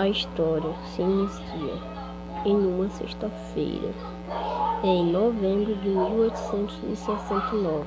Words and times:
A 0.00 0.08
história 0.08 0.72
se 0.86 1.02
inicia 1.02 1.74
em 2.46 2.56
uma 2.56 2.88
sexta-feira, 2.88 3.92
em 4.82 5.12
novembro 5.12 5.74
de 5.74 5.90
1869, 5.90 7.84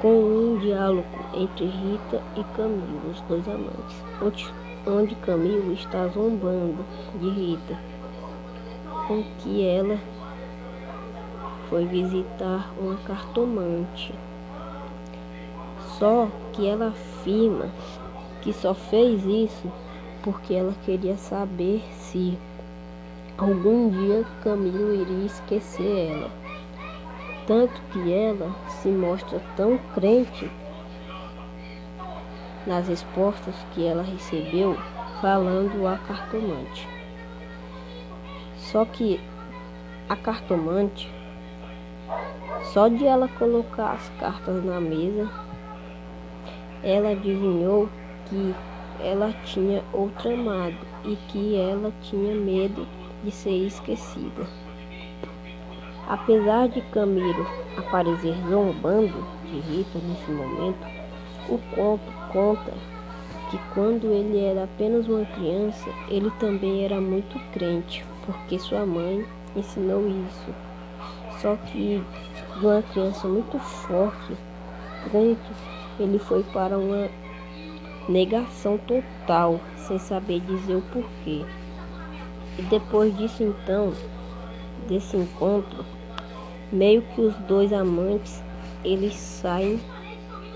com 0.00 0.08
um 0.08 0.58
diálogo 0.60 1.08
entre 1.34 1.66
Rita 1.66 2.22
e 2.36 2.44
Camilo, 2.56 3.10
os 3.10 3.20
dois 3.22 3.48
amantes, 3.48 4.04
onde, 4.86 5.16
Camilo 5.16 5.72
está 5.72 6.06
zombando 6.06 6.84
de 7.18 7.30
Rita, 7.30 7.76
com 9.08 9.24
que 9.40 9.66
ela 9.66 9.98
foi 11.68 11.84
visitar 11.84 12.72
uma 12.80 12.94
cartomante. 12.98 14.14
Só 15.98 16.28
que 16.52 16.64
ela 16.64 16.90
afirma 16.90 17.66
que 18.40 18.52
só 18.52 18.72
fez 18.72 19.24
isso 19.24 19.68
porque 20.22 20.54
ela 20.54 20.74
queria 20.84 21.16
saber 21.16 21.82
se 21.92 22.38
algum 23.36 23.90
dia 23.90 24.24
Camilo 24.42 24.94
iria 24.94 25.26
esquecer 25.26 26.12
ela. 26.12 26.30
Tanto 27.46 27.80
que 27.90 28.12
ela 28.12 28.54
se 28.68 28.88
mostra 28.88 29.40
tão 29.56 29.78
crente 29.94 30.50
nas 32.66 32.86
respostas 32.86 33.54
que 33.74 33.84
ela 33.84 34.02
recebeu 34.02 34.76
falando 35.20 35.86
a 35.86 35.98
cartomante. 35.98 36.88
Só 38.56 38.84
que 38.84 39.20
a 40.08 40.16
cartomante, 40.16 41.12
só 42.62 42.88
de 42.88 43.04
ela 43.06 43.28
colocar 43.28 43.92
as 43.92 44.08
cartas 44.20 44.64
na 44.64 44.80
mesa, 44.80 45.28
ela 46.82 47.10
adivinhou 47.10 47.88
que 48.26 48.54
ela 49.00 49.32
tinha 49.44 49.82
outro 49.92 50.32
amado 50.32 50.78
e 51.04 51.16
que 51.28 51.56
ela 51.56 51.92
tinha 52.02 52.34
medo 52.34 52.86
de 53.24 53.30
ser 53.30 53.66
esquecida. 53.66 54.46
Apesar 56.08 56.68
de 56.68 56.80
Camilo 56.90 57.46
aparecer 57.76 58.34
zombando 58.48 59.24
de 59.44 59.60
Rita 59.60 59.98
nesse 59.98 60.30
momento, 60.30 60.86
o 61.48 61.58
conto 61.74 62.12
conta 62.32 62.72
que 63.50 63.58
quando 63.74 64.06
ele 64.06 64.38
era 64.38 64.64
apenas 64.64 65.06
uma 65.08 65.24
criança, 65.26 65.88
ele 66.08 66.30
também 66.40 66.84
era 66.84 67.00
muito 67.00 67.38
crente, 67.52 68.04
porque 68.24 68.58
sua 68.58 68.84
mãe 68.86 69.24
ensinou 69.54 70.06
isso. 70.08 70.54
Só 71.40 71.56
que 71.56 72.02
de 72.58 72.66
uma 72.66 72.82
criança 72.82 73.28
muito 73.28 73.58
forte, 73.58 74.36
crente, 75.04 75.52
ele 75.98 76.18
foi 76.18 76.42
para 76.44 76.78
uma 76.78 77.08
negação 78.08 78.78
total, 78.78 79.60
sem 79.76 79.98
saber 79.98 80.40
dizer 80.40 80.76
o 80.76 80.82
porquê. 80.82 81.44
E 82.58 82.62
depois 82.62 83.16
disso 83.16 83.42
então, 83.42 83.92
desse 84.88 85.16
encontro, 85.16 85.84
meio 86.72 87.02
que 87.02 87.20
os 87.20 87.34
dois 87.46 87.72
amantes, 87.72 88.42
eles 88.84 89.14
saem 89.14 89.80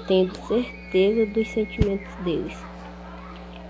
tendo 0.07 0.35
certeza 0.47 1.27
dos 1.27 1.49
sentimentos 1.49 2.15
deles. 2.17 2.57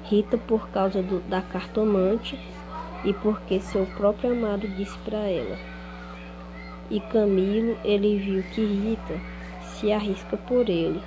Rita 0.04 0.38
por 0.38 0.69
causa 0.70 1.02
do, 1.02 1.20
da 1.28 1.42
cartomante 1.42 2.38
e 3.04 3.12
porque 3.12 3.60
seu 3.60 3.86
próprio 3.86 4.32
amado 4.32 4.66
disse 4.69 4.97
para 4.98 5.19
ela. 5.19 5.58
E 6.91 7.00
Camilo, 7.00 7.77
ele 7.84 8.19
viu 8.19 8.42
que 8.54 8.64
Rita 8.64 9.20
se 9.62 9.92
arrisca 9.92 10.36
por 10.36 10.69
ele 10.69 11.00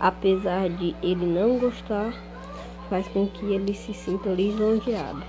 apesar 0.00 0.70
de 0.70 0.96
ele 1.02 1.26
não 1.26 1.58
gostar, 1.58 2.12
faz 2.88 3.06
com 3.08 3.26
que 3.28 3.44
ele 3.44 3.74
se 3.74 3.92
sinta 3.92 4.30
lisonjeado. 4.30 5.22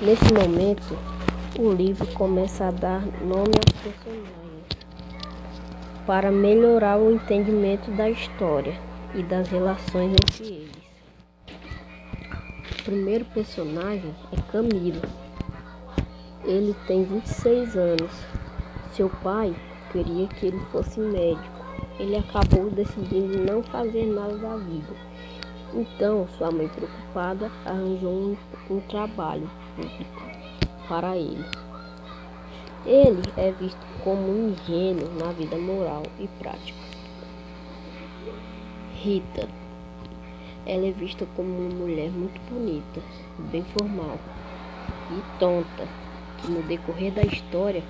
Nesse 0.00 0.32
momento, 0.32 0.96
o 1.58 1.72
livro 1.72 2.06
começa 2.14 2.68
a 2.68 2.70
dar 2.70 3.00
nome 3.20 3.52
aos 3.56 3.82
personagens 3.82 4.40
para 6.06 6.30
melhorar 6.30 6.98
o 6.98 7.12
entendimento 7.12 7.90
da 7.90 8.08
história 8.08 8.80
e 9.14 9.22
das 9.22 9.48
relações 9.48 10.12
entre 10.12 10.46
eles. 10.46 10.90
O 12.78 12.82
primeiro 12.84 13.24
personagem 13.26 14.14
é 14.32 14.40
Camilo. 14.50 15.02
Ele 16.44 16.74
tem 16.86 17.04
26 17.04 17.76
anos. 17.76 18.10
Seu 18.92 19.10
pai 19.22 19.54
queria 19.92 20.26
que 20.28 20.46
ele 20.46 20.60
fosse 20.72 20.98
médico 20.98 21.59
ele 22.00 22.16
acabou 22.16 22.70
decidindo 22.70 23.44
não 23.44 23.62
fazer 23.62 24.06
nada 24.06 24.36
da 24.38 24.56
vida. 24.56 24.94
Então, 25.74 26.26
sua 26.38 26.50
mãe, 26.50 26.66
preocupada, 26.68 27.52
arranjou 27.66 28.10
um, 28.10 28.36
um 28.70 28.80
trabalho 28.80 29.48
público 29.76 30.22
para 30.88 31.16
ele. 31.16 31.44
Ele 32.86 33.22
é 33.36 33.52
visto 33.52 33.78
como 34.02 34.22
um 34.22 34.56
gênio 34.66 35.10
na 35.22 35.30
vida 35.32 35.58
moral 35.58 36.02
e 36.18 36.26
prática. 36.38 36.80
Rita. 38.94 39.46
Ela 40.66 40.86
é 40.86 40.92
vista 40.92 41.26
como 41.36 41.48
uma 41.48 41.74
mulher 41.74 42.10
muito 42.10 42.40
bonita, 42.50 43.00
bem 43.50 43.62
formal 43.76 44.18
e 45.10 45.38
tonta, 45.38 45.88
que 46.38 46.50
no 46.50 46.62
decorrer 46.62 47.12
da 47.12 47.22
história 47.22 47.82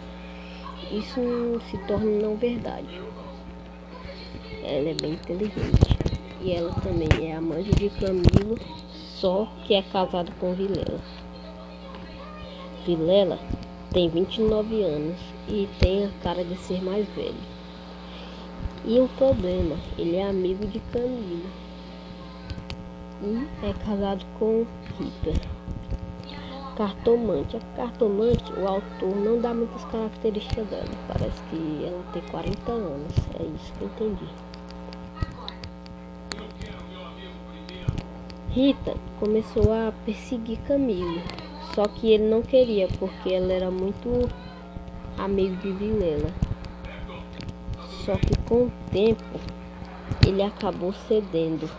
isso 0.91 1.21
se 1.71 1.79
torna 1.87 2.11
não 2.21 2.37
verdade. 2.37 3.01
Ela 4.71 4.91
é 4.91 4.95
bem 4.95 5.13
inteligente. 5.15 5.99
E 6.41 6.53
ela 6.53 6.73
também 6.75 7.31
é 7.31 7.37
amante 7.37 7.71
de 7.71 7.91
Camilo, 7.91 8.57
só 9.17 9.47
que 9.65 9.75
é 9.75 9.83
casada 9.83 10.33
com 10.39 10.55
Vilela. 10.55 11.01
Vilela 12.87 13.39
tem 13.93 14.09
29 14.09 14.83
anos 14.83 15.19
e 15.49 15.69
tem 15.81 16.07
a 16.07 16.11
cara 16.23 16.45
de 16.45 16.57
ser 16.57 16.83
mais 16.83 17.09
velho. 17.09 17.35
E 18.85 18.99
o 18.99 19.09
problema, 19.09 19.77
ele 19.99 20.17
é 20.17 20.27
amigo 20.27 20.67
de 20.67 20.79
Camilo. 20.93 21.51
E 23.23 23.67
é 23.67 23.73
casado 23.85 24.25
com 24.39 24.65
Rita. 24.99 25.39
Cartomante. 26.77 27.57
A 27.57 27.61
cartomante, 27.77 28.51
o 28.55 28.67
autor 28.67 29.15
não 29.17 29.41
dá 29.41 29.53
muitas 29.53 29.85
características 29.87 30.67
dela. 30.69 30.89
Parece 31.09 31.43
que 31.51 31.85
ela 31.85 32.03
tem 32.15 32.23
40 32.31 32.73
anos. 32.73 33.13
É 33.39 33.43
isso 33.43 33.73
que 33.75 33.83
eu 33.83 33.89
entendi. 33.89 34.50
Rita 38.53 38.97
começou 39.21 39.73
a 39.73 39.93
perseguir 40.05 40.59
Camilo, 40.67 41.23
só 41.73 41.85
que 41.85 42.11
ele 42.11 42.25
não 42.25 42.43
queria 42.43 42.89
porque 42.99 43.33
ela 43.33 43.53
era 43.53 43.71
muito 43.71 44.29
amigo 45.17 45.55
de 45.59 45.71
Vilela. 45.71 46.31
Só 48.05 48.17
que 48.17 48.37
com 48.49 48.65
o 48.65 48.73
tempo 48.91 49.23
ele 50.27 50.43
acabou 50.43 50.93
cedendo. 50.93 51.71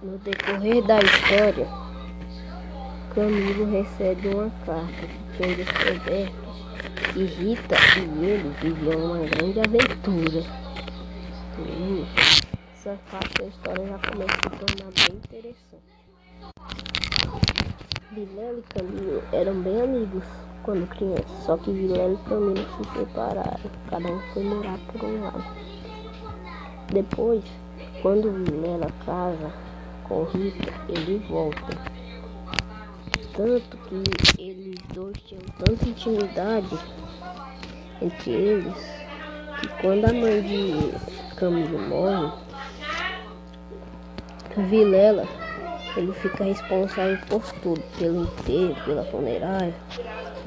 No 0.00 0.16
decorrer 0.18 0.84
da 0.84 1.00
história, 1.00 1.66
Camilo 3.16 3.68
recebe 3.68 4.28
uma 4.28 4.50
carta 4.64 5.08
que 5.08 5.42
foi 5.42 5.54
descoberto 5.56 6.44
que 7.12 7.24
Rita 7.24 7.76
e 7.98 8.24
ele 8.24 8.54
viviam 8.62 9.06
uma 9.06 9.26
grande 9.26 9.58
aventura. 9.58 10.44
Hum 11.58 12.53
essa 12.86 12.98
parte 13.10 13.38
da 13.38 13.44
história 13.46 13.86
já 13.86 13.98
começa 13.98 14.34
a 14.34 14.50
se 14.50 14.56
tornar 14.58 14.92
bem 14.92 15.16
interessante. 15.16 15.84
Vilela 18.12 18.58
e 18.58 18.74
Camilo 18.74 19.22
eram 19.32 19.62
bem 19.62 19.80
amigos 19.80 20.24
quando 20.64 20.86
crianças, 20.88 21.44
só 21.46 21.56
que 21.56 21.72
Vilela 21.72 22.12
e 22.12 22.28
Camilo 22.28 22.56
se 22.58 22.98
separaram, 22.98 23.70
cada 23.88 24.06
um 24.06 24.20
foi 24.34 24.44
morar 24.44 24.78
por 24.92 25.02
um 25.02 25.22
lado. 25.22 25.44
Depois, 26.92 27.44
quando 28.02 28.44
Vilela 28.44 28.90
casa 29.06 29.50
com 30.06 30.24
Rita, 30.24 30.72
ele 30.90 31.24
volta. 31.26 31.94
Tanto 33.34 33.78
que 33.78 34.42
eles 34.42 34.78
dois 34.92 35.16
tinham 35.22 35.42
tanta 35.58 35.88
intimidade 35.88 36.78
entre 38.02 38.30
eles 38.30 38.76
que 39.60 39.68
quando 39.80 40.04
a 40.04 40.12
mãe 40.12 40.42
de 40.42 41.34
Camilo 41.36 41.78
morre, 41.88 42.44
Vilela, 44.56 45.26
ele 45.96 46.12
fica 46.14 46.44
responsável 46.44 47.18
por 47.28 47.42
tudo, 47.60 47.82
pelo 47.98 48.22
enterro, 48.22 48.76
pela 48.84 49.04
funerária. 49.04 49.74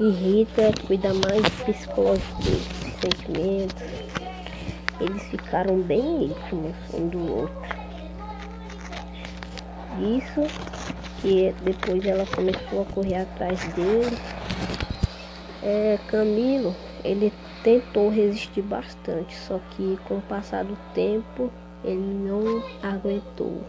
E 0.00 0.10
Rita 0.10 0.72
cuida 0.86 1.12
mais 1.12 1.48
psicológico 1.64 2.42
dos 2.42 2.62
sentimentos. 3.00 3.82
Eles 5.00 5.22
ficaram 5.24 5.80
bem 5.80 6.26
íntimos 6.26 6.74
um 6.92 7.08
do 7.08 7.34
outro. 7.36 7.78
Isso 10.00 10.42
que 11.20 11.54
depois 11.62 12.04
ela 12.04 12.24
começou 12.26 12.82
a 12.82 12.84
correr 12.86 13.16
atrás 13.22 13.60
dele. 13.74 14.16
É, 15.62 15.98
Camilo, 16.06 16.74
ele 17.04 17.32
tentou 17.62 18.08
resistir 18.08 18.62
bastante, 18.62 19.34
só 19.34 19.58
que 19.70 19.98
com 20.06 20.18
o 20.18 20.22
passar 20.22 20.64
do 20.64 20.76
tempo 20.94 21.50
ele 21.84 21.96
não 21.96 22.62
aguentou. 22.82 23.62